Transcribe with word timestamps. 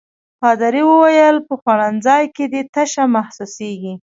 پادري 0.41 0.83
وویل: 0.89 1.37
په 1.47 1.53
خوړنځای 1.61 2.23
کې 2.35 2.45
دي 2.51 2.61
تشه 2.73 3.03
محسوسيږي. 3.15 3.93